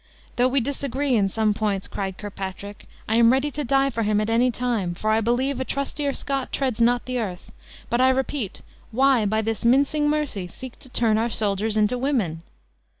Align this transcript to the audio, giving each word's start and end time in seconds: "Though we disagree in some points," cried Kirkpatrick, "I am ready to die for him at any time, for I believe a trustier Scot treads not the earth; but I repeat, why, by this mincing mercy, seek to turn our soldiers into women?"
"Though 0.35 0.47
we 0.47 0.61
disagree 0.61 1.15
in 1.15 1.29
some 1.29 1.53
points," 1.53 1.87
cried 1.87 2.17
Kirkpatrick, 2.17 2.87
"I 3.07 3.17
am 3.17 3.31
ready 3.31 3.51
to 3.51 3.63
die 3.63 3.91
for 3.91 4.01
him 4.01 4.19
at 4.19 4.31
any 4.31 4.49
time, 4.49 4.95
for 4.95 5.11
I 5.11 5.21
believe 5.21 5.59
a 5.61 5.63
trustier 5.63 6.11
Scot 6.11 6.51
treads 6.51 6.81
not 6.81 7.05
the 7.05 7.19
earth; 7.19 7.51
but 7.87 8.01
I 8.01 8.09
repeat, 8.09 8.63
why, 8.91 9.27
by 9.27 9.43
this 9.43 9.63
mincing 9.63 10.09
mercy, 10.09 10.47
seek 10.47 10.79
to 10.79 10.89
turn 10.89 11.19
our 11.19 11.29
soldiers 11.29 11.77
into 11.77 11.99
women?" 11.99 12.41